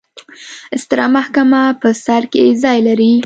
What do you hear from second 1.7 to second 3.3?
په سر کې ځای لري.